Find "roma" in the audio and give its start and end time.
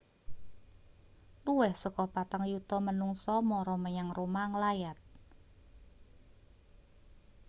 4.17-4.43